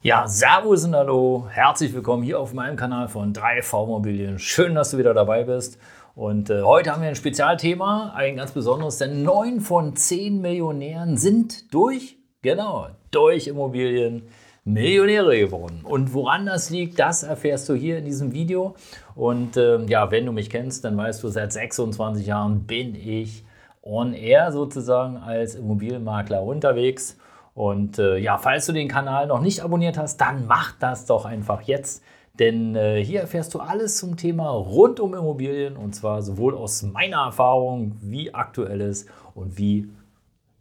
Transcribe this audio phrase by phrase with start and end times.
[0.00, 4.38] Ja, Servus und Hallo, herzlich willkommen hier auf meinem Kanal von 3V Immobilien.
[4.38, 5.76] Schön, dass du wieder dabei bist.
[6.14, 11.16] Und äh, heute haben wir ein Spezialthema, ein ganz besonderes, denn neun von zehn Millionären
[11.16, 14.28] sind durch, genau, durch Immobilien
[14.62, 15.80] Millionäre geworden.
[15.82, 18.76] Und woran das liegt, das erfährst du hier in diesem Video.
[19.16, 23.44] Und äh, ja, wenn du mich kennst, dann weißt du, seit 26 Jahren bin ich
[23.82, 27.16] on air sozusagen als Immobilienmakler unterwegs.
[27.58, 31.24] Und äh, ja, falls du den Kanal noch nicht abonniert hast, dann mach das doch
[31.24, 32.04] einfach jetzt.
[32.38, 36.84] Denn äh, hier erfährst du alles zum Thema rund um Immobilien und zwar sowohl aus
[36.84, 39.88] meiner Erfahrung wie aktuelles und wie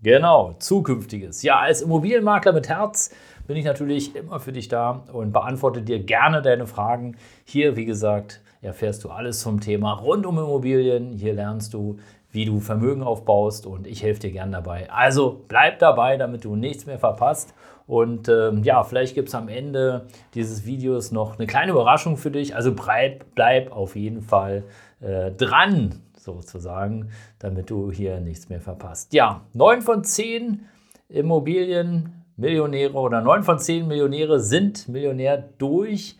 [0.02, 1.44] genau zukünftiges.
[1.44, 3.12] Ja, als Immobilienmakler mit Herz
[3.46, 7.16] bin ich natürlich immer für dich da und beantworte dir gerne deine Fragen.
[7.46, 11.14] Hier, wie gesagt, erfährst du alles zum Thema rund um Immobilien.
[11.14, 12.00] Hier lernst du,
[12.32, 14.90] wie du Vermögen aufbaust und ich helfe dir gern dabei.
[14.92, 17.54] Also bleib dabei, damit du nichts mehr verpasst.
[17.88, 22.32] Und ähm, ja, vielleicht gibt es am Ende dieses Videos noch eine kleine Überraschung für
[22.32, 22.56] dich.
[22.56, 24.66] Also bleib, bleib auf jeden Fall
[25.00, 29.14] äh, dran, sozusagen, damit du hier nichts mehr verpasst.
[29.14, 30.66] Ja, 9 von 10
[31.08, 36.18] Immobilienmillionäre oder 9 von 10 Millionäre sind Millionär durch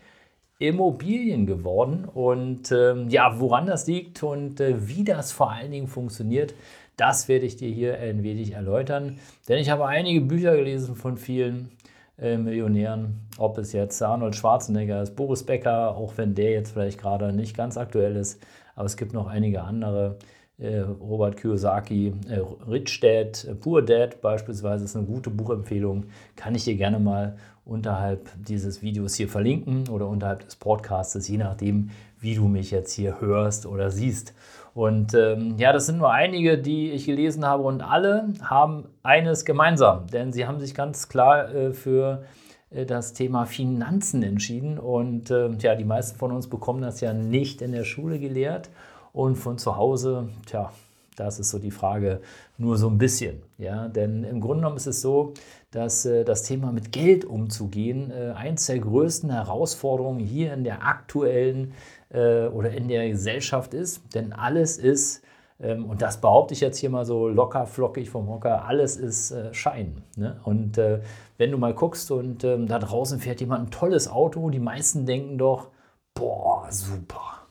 [0.58, 2.04] Immobilien geworden.
[2.04, 6.54] Und ähm, ja, woran das liegt und äh, wie das vor allen Dingen funktioniert,
[6.96, 9.18] das werde ich dir hier ein wenig erläutern.
[9.48, 11.70] Denn ich habe einige Bücher gelesen von vielen
[12.18, 17.00] äh, Millionären, ob es jetzt Arnold Schwarzenegger ist, Boris Becker, auch wenn der jetzt vielleicht
[17.00, 18.42] gerade nicht ganz aktuell ist,
[18.74, 20.18] aber es gibt noch einige andere.
[20.60, 26.06] Äh, Robert Kiyosaki, äh, Rich Dad, äh, Poor Dad beispielsweise ist eine gute Buchempfehlung.
[26.34, 31.36] Kann ich dir gerne mal unterhalb dieses Videos hier verlinken oder unterhalb des Podcasts, je
[31.36, 34.34] nachdem, wie du mich jetzt hier hörst oder siehst.
[34.74, 39.44] Und ähm, ja, das sind nur einige, die ich gelesen habe und alle haben eines
[39.44, 42.24] gemeinsam, denn sie haben sich ganz klar äh, für
[42.70, 44.78] das Thema Finanzen entschieden.
[44.78, 48.70] Und äh, ja, die meisten von uns bekommen das ja nicht in der Schule gelehrt
[49.18, 50.70] und von zu Hause, tja,
[51.16, 52.20] das ist so die Frage,
[52.56, 53.42] nur so ein bisschen.
[53.58, 53.88] Ja?
[53.88, 55.34] Denn im Grunde genommen ist es so,
[55.72, 60.86] dass äh, das Thema mit Geld umzugehen äh, eins der größten Herausforderungen hier in der
[60.86, 61.72] aktuellen
[62.10, 64.02] äh, oder in der Gesellschaft ist.
[64.14, 65.24] Denn alles ist,
[65.58, 69.32] ähm, und das behaupte ich jetzt hier mal so locker flockig vom Hocker, alles ist
[69.32, 70.04] äh, Schein.
[70.14, 70.38] Ne?
[70.44, 71.00] Und äh,
[71.38, 75.06] wenn du mal guckst und ähm, da draußen fährt jemand ein tolles Auto, die meisten
[75.06, 75.70] denken doch,
[76.14, 77.48] boah, super,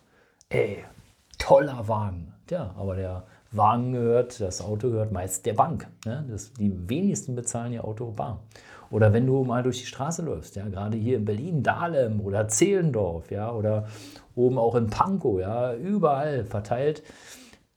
[0.48, 0.86] ey,
[1.48, 2.34] toller Wagen.
[2.50, 5.88] Ja, aber der Wagen gehört, das Auto gehört meist der Bank.
[6.06, 6.26] Ne?
[6.30, 8.42] Das, die wenigsten bezahlen ihr Auto bar.
[8.90, 12.50] Oder wenn du mal durch die Straße läufst, ja, gerade hier in Berlin, Dahlem oder
[12.50, 13.88] Zehlendorf, ja, oder
[14.36, 17.04] oben auch in Pankow, ja, überall verteilt.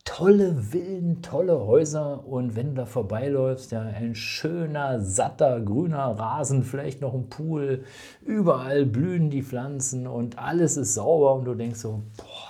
[0.04, 6.64] Tolle Villen, tolle Häuser und wenn du da vorbeiläufst, ja, ein schöner, satter, grüner Rasen,
[6.64, 7.84] vielleicht noch ein Pool,
[8.24, 12.49] überall blühen die Pflanzen und alles ist sauber und du denkst so, boah,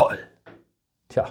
[0.00, 0.18] toll.
[1.08, 1.26] Tja,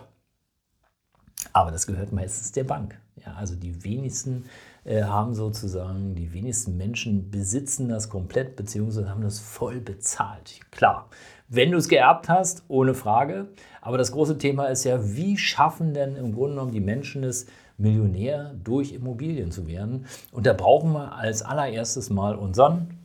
[1.54, 3.00] aber das gehört meistens der Bank.
[3.16, 4.46] Ja, also die wenigsten
[4.84, 10.60] äh, haben sozusagen, die wenigsten Menschen besitzen das komplett beziehungsweise haben das voll bezahlt.
[10.72, 11.10] Klar,
[11.48, 13.48] wenn du es geerbt hast, ohne Frage.
[13.82, 17.48] Aber das große Thema ist ja, wie schaffen denn im Grunde genommen die Menschen es,
[17.78, 20.06] Millionär durch Immobilien zu werden?
[20.32, 22.98] Und da brauchen wir als allererstes mal unseren,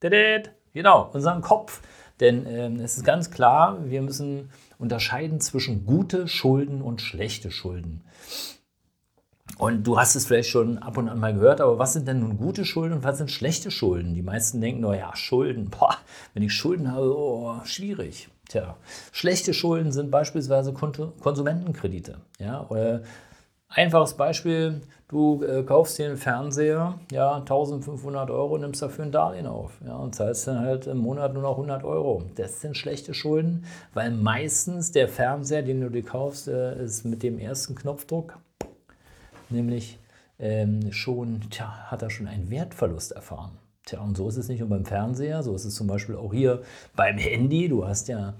[0.00, 1.80] genau, unseren Kopf.
[2.20, 4.50] Denn ähm, es ist ganz klar, wir müssen
[4.80, 8.02] unterscheiden zwischen gute Schulden und schlechte Schulden.
[9.58, 12.20] Und du hast es vielleicht schon ab und an mal gehört, aber was sind denn
[12.20, 14.14] nun gute Schulden und was sind schlechte Schulden?
[14.14, 15.96] Die meisten denken nur, ja, Schulden, boah,
[16.32, 18.28] wenn ich Schulden habe, oh, schwierig.
[18.48, 18.76] Tja,
[19.12, 22.18] schlechte Schulden sind beispielsweise Konsumentenkredite.
[22.38, 23.02] Ja, oder
[23.72, 29.46] Einfaches Beispiel, du äh, kaufst dir einen Fernseher, ja, 1500 Euro, nimmst dafür ein Darlehen
[29.46, 32.24] auf ja, und zahlst dann halt im Monat nur noch 100 Euro.
[32.34, 33.64] Das sind schlechte Schulden,
[33.94, 38.38] weil meistens der Fernseher, den du dir kaufst, äh, ist mit dem ersten Knopfdruck,
[39.50, 40.00] nämlich
[40.40, 43.52] ähm, schon, tja, hat er schon einen Wertverlust erfahren.
[43.86, 46.32] Tja, und so ist es nicht nur beim Fernseher, so ist es zum Beispiel auch
[46.32, 46.62] hier
[46.96, 47.68] beim Handy.
[47.68, 48.34] Du hast ja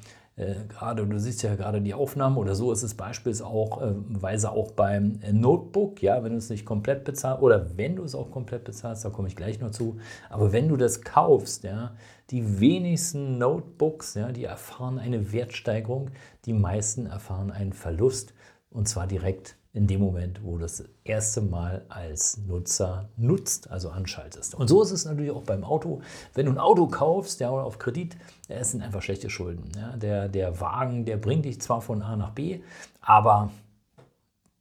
[0.69, 5.19] gerade, du siehst ja gerade die Aufnahmen oder so ist es beispielsweise äh, auch beim
[5.23, 8.65] äh, Notebook, ja, wenn du es nicht komplett bezahlst oder wenn du es auch komplett
[8.65, 9.99] bezahlst, da komme ich gleich noch zu,
[10.29, 11.93] aber wenn du das kaufst, ja,
[12.31, 16.11] die wenigsten Notebooks, ja, die erfahren eine Wertsteigerung,
[16.47, 18.33] die meisten erfahren einen Verlust
[18.71, 23.91] und zwar direkt in dem Moment, wo du das erste Mal als Nutzer nutzt, also
[23.91, 24.57] anschaltest.
[24.57, 26.01] Und so ist es natürlich auch beim Auto.
[26.35, 28.17] Wenn du ein Auto kaufst, ja, auf Kredit,
[28.49, 29.71] es sind einfach schlechte Schulden.
[29.77, 29.97] Ja.
[29.97, 32.61] Der, der Wagen, der bringt dich zwar von A nach B,
[33.01, 33.51] aber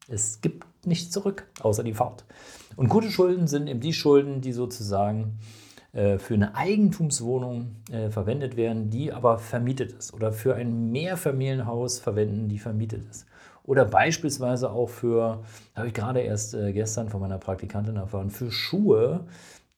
[0.08, 2.24] es gibt nichts zurück, außer die Fahrt.
[2.76, 5.40] Und gute Schulden sind eben die Schulden, die sozusagen
[5.92, 10.14] äh, für eine Eigentumswohnung äh, verwendet werden, die aber vermietet ist.
[10.14, 13.26] Oder für ein Mehrfamilienhaus verwenden, die vermietet ist.
[13.70, 15.44] Oder beispielsweise auch für,
[15.76, 19.26] habe ich gerade erst äh, gestern von meiner Praktikantin erfahren, für Schuhe,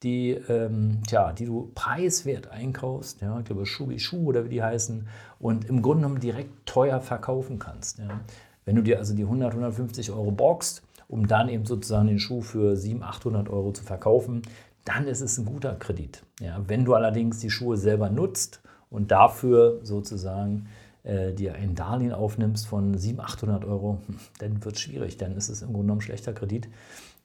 [0.01, 4.63] die, ähm, tja, die du preiswert einkaufst, ja, ich glaube Schubi Schuh oder wie die
[4.63, 5.09] heißen,
[5.39, 7.99] und im Grunde genommen direkt teuer verkaufen kannst.
[7.99, 8.21] Ja.
[8.63, 12.39] Wenn du dir also die 100, 150 Euro boxst, um dann eben sozusagen den Schuh
[12.39, 14.44] für 700, 800 Euro zu verkaufen,
[14.85, 16.23] dann ist es ein guter Kredit.
[16.39, 16.61] Ja.
[16.65, 20.69] Wenn du allerdings die Schuhe selber nutzt und dafür sozusagen
[21.03, 24.00] äh, dir ein Darlehen aufnimmst von 700, 800 Euro,
[24.39, 26.69] dann wird es schwierig, dann ist es im Grunde genommen schlechter Kredit.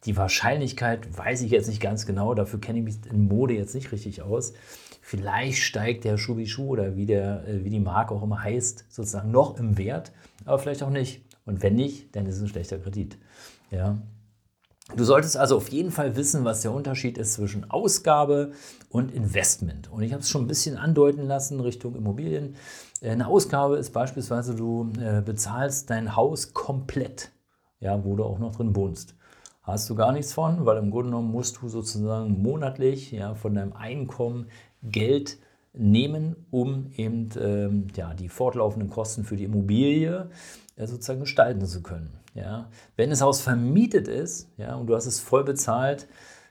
[0.04, 3.74] Die Wahrscheinlichkeit weiß ich jetzt nicht ganz genau, dafür kenne ich mich in Mode jetzt
[3.74, 4.52] nicht richtig aus.
[5.02, 9.30] Vielleicht steigt der Schubi-Schuh oder wie, der, äh, wie die Marke auch immer heißt, sozusagen
[9.30, 10.12] noch im Wert,
[10.44, 11.22] aber vielleicht auch nicht.
[11.44, 13.18] Und wenn nicht, dann ist es ein schlechter Kredit.
[13.70, 13.98] Ja.
[14.94, 18.52] Du solltest also auf jeden Fall wissen, was der Unterschied ist zwischen Ausgabe
[18.88, 19.90] und Investment.
[19.90, 22.54] Und ich habe es schon ein bisschen andeuten lassen Richtung Immobilien.
[23.00, 27.32] Äh, eine Ausgabe ist beispielsweise, du äh, bezahlst dein Haus komplett,
[27.80, 29.16] ja, wo du auch noch drin wohnst.
[29.62, 33.56] Hast du gar nichts von, weil im Grunde genommen musst du sozusagen monatlich ja, von
[33.56, 34.46] deinem Einkommen
[34.84, 35.38] Geld
[35.76, 40.30] nehmen, um eben ähm, ja, die fortlaufenden Kosten für die Immobilie
[40.76, 42.10] äh, sozusagen gestalten zu können.
[42.34, 42.68] Ja.
[42.96, 46.06] Wenn das Haus vermietet ist ja, und du hast es voll bezahlt,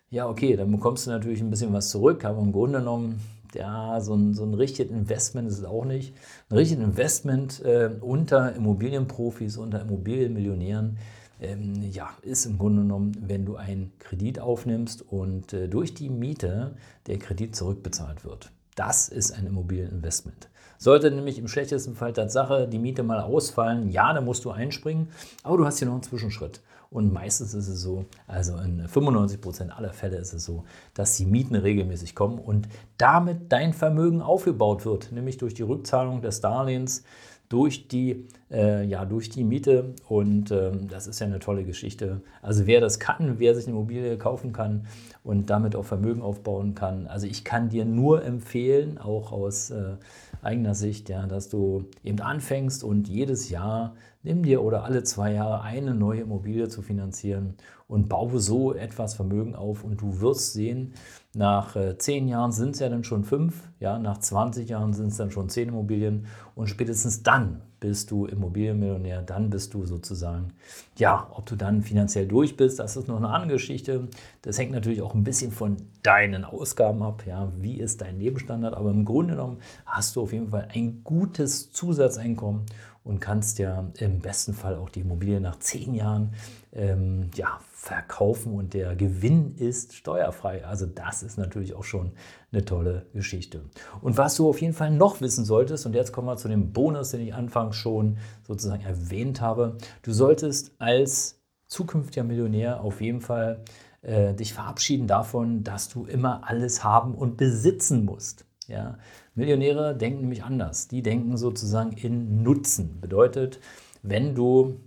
[0.09, 3.19] ja, okay, dann bekommst du natürlich ein bisschen was zurück, aber im Grunde genommen,
[3.53, 6.13] ja, so ein, so ein richtiges Investment ist es auch nicht.
[6.49, 10.97] Ein richtiges Investment äh, unter Immobilienprofis, unter Immobilienmillionären,
[11.41, 16.09] ähm, ja, ist im Grunde genommen, wenn du einen Kredit aufnimmst und äh, durch die
[16.09, 16.75] Miete
[17.07, 18.51] der Kredit zurückbezahlt wird.
[18.75, 20.49] Das ist ein Immobilieninvestment.
[20.77, 25.07] Sollte nämlich im schlechtesten Fall Tatsache die Miete mal ausfallen, ja, dann musst du einspringen,
[25.43, 26.61] aber du hast hier noch einen Zwischenschritt.
[26.91, 30.63] Und meistens ist es so, also in 95 Prozent aller Fälle ist es so,
[30.93, 32.67] dass die Mieten regelmäßig kommen und
[32.97, 37.03] damit dein Vermögen aufgebaut wird, nämlich durch die Rückzahlung des Darlehens
[37.49, 39.93] durch die, äh, ja, durch die Miete.
[40.07, 42.21] Und ähm, das ist ja eine tolle Geschichte.
[42.41, 44.87] Also wer das kann, wer sich eine Immobilie kaufen kann
[45.23, 47.07] und damit auch Vermögen aufbauen kann.
[47.07, 49.95] Also ich kann dir nur empfehlen, auch aus äh,
[50.41, 53.95] eigener Sicht, ja, dass du eben anfängst und jedes Jahr
[54.25, 57.55] nimm dir oder alle zwei Jahre eine neue Immobilie zu finanzieren
[57.87, 60.93] und baue so etwas Vermögen auf und du wirst sehen,
[61.33, 65.07] nach äh, zehn Jahren sind es ja dann schon fünf, ja, nach 20 Jahren sind
[65.07, 66.25] es dann schon zehn Immobilien
[66.55, 70.53] und spätestens dann bist du Immobilienmillionär, dann bist du sozusagen,
[70.97, 74.07] ja, ob du dann finanziell durch bist, das ist noch eine andere Geschichte.
[74.41, 78.73] Das hängt natürlich auch ein bisschen von deinen Ausgaben ab, ja, wie ist dein Lebensstandard,
[78.73, 82.65] aber im Grunde genommen hast du auf jeden Fall ein gutes Zusatzeinkommen
[83.05, 86.33] und kannst ja im besten Fall auch die Immobilie nach zehn Jahren
[86.73, 90.65] ähm, ja, verkaufen und der Gewinn ist steuerfrei.
[90.65, 92.13] Also das ist natürlich auch schon
[92.51, 93.61] eine tolle Geschichte.
[94.01, 96.73] Und was du auf jeden Fall noch wissen solltest, und jetzt kommen wir zu dem
[96.73, 103.21] Bonus, den ich anfangs schon sozusagen erwähnt habe, du solltest als zukünftiger Millionär auf jeden
[103.21, 103.63] Fall
[104.01, 108.45] äh, dich verabschieden davon, dass du immer alles haben und besitzen musst.
[108.67, 108.97] Ja?
[109.35, 110.87] Millionäre denken nämlich anders.
[110.87, 112.99] Die denken sozusagen in Nutzen.
[113.01, 113.59] Bedeutet,
[114.01, 114.79] wenn du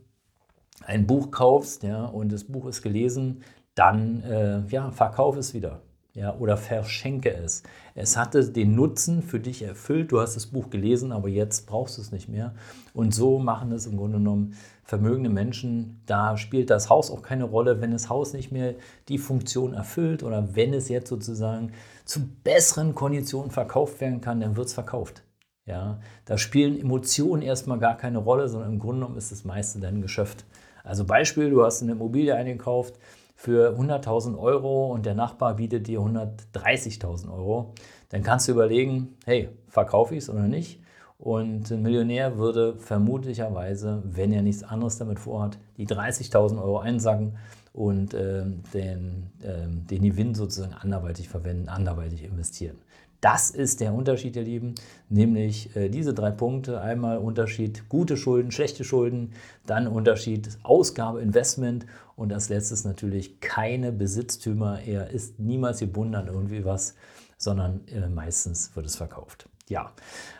[0.85, 3.43] ein Buch kaufst ja, und das Buch ist gelesen,
[3.75, 5.83] dann äh, ja, verkauf es wieder
[6.19, 7.63] ja, oder verschenke es.
[7.95, 11.97] Es hatte den Nutzen für dich erfüllt, du hast das Buch gelesen, aber jetzt brauchst
[11.97, 12.55] du es nicht mehr.
[12.93, 16.03] Und so machen es im Grunde genommen vermögende Menschen.
[16.07, 18.75] Da spielt das Haus auch keine Rolle, wenn das Haus nicht mehr
[19.09, 21.71] die Funktion erfüllt oder wenn es jetzt sozusagen
[22.05, 25.23] zu besseren Konditionen verkauft werden kann, dann wird es verkauft.
[25.67, 29.79] Ja, da spielen Emotionen erstmal gar keine Rolle, sondern im Grunde genommen ist das meiste
[29.79, 30.45] dein Geschäft.
[30.83, 32.99] Also Beispiel, du hast eine Immobilie eingekauft
[33.38, 37.73] für 100.000 Euro und der Nachbar bietet dir 130.000 Euro.
[38.09, 40.80] Dann kannst du überlegen, hey, verkaufe ich es oder nicht?
[41.18, 47.37] Und ein Millionär würde vermutlicherweise, wenn er nichts anderes damit vorhat, die 30.000 Euro einsacken
[47.73, 52.78] und äh, den, äh, den Gewinn sozusagen anderweitig verwenden, anderweitig investieren.
[53.21, 54.75] Das ist der Unterschied, ihr Lieben,
[55.09, 56.81] nämlich äh, diese drei Punkte.
[56.81, 59.33] Einmal Unterschied gute Schulden, schlechte Schulden,
[59.67, 61.85] dann Unterschied Ausgabe, Investment
[62.15, 64.81] und als letztes natürlich keine Besitztümer.
[64.87, 66.95] Er ist niemals gebunden an irgendwie was,
[67.39, 69.49] sondern äh, meistens wird es verkauft.
[69.69, 69.93] Ja,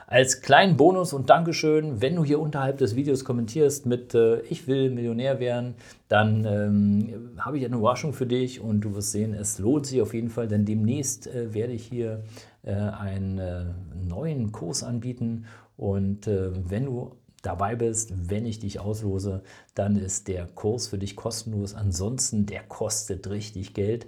[0.07, 4.67] als kleinen Bonus und Dankeschön, wenn du hier unterhalb des Videos kommentierst mit äh, Ich
[4.67, 5.75] will Millionär werden,
[6.09, 10.01] dann ähm, habe ich eine Überraschung für dich und du wirst sehen, es lohnt sich
[10.01, 12.23] auf jeden Fall, denn demnächst äh, werde ich hier
[12.73, 15.47] einen äh, neuen Kurs anbieten
[15.77, 19.43] und äh, wenn du dabei bist, wenn ich dich auslose,
[19.75, 21.75] dann ist der Kurs für dich kostenlos.
[21.75, 24.07] Ansonsten, der kostet richtig Geld.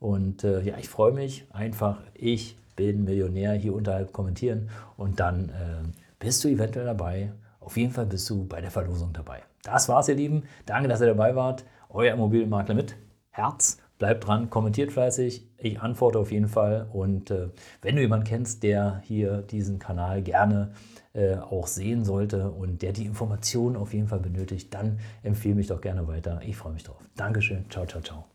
[0.00, 2.02] Und äh, ja, ich freue mich einfach.
[2.14, 5.88] Ich bin Millionär hier unterhalb kommentieren und dann äh,
[6.18, 7.32] bist du eventuell dabei.
[7.60, 9.42] Auf jeden Fall bist du bei der Verlosung dabei.
[9.62, 10.42] Das war's, ihr Lieben.
[10.66, 11.64] Danke, dass ihr dabei wart.
[11.88, 12.96] Euer Immobilienmakler mit
[13.30, 13.78] Herz.
[14.02, 15.46] Bleibt dran, kommentiert fleißig.
[15.58, 16.88] Ich antworte auf jeden Fall.
[16.92, 17.50] Und äh,
[17.82, 20.72] wenn du jemanden kennst, der hier diesen Kanal gerne
[21.12, 25.68] äh, auch sehen sollte und der die Informationen auf jeden Fall benötigt, dann empfehle mich
[25.68, 26.40] doch gerne weiter.
[26.44, 27.08] Ich freue mich drauf.
[27.14, 27.70] Dankeschön.
[27.70, 28.31] Ciao, ciao, ciao.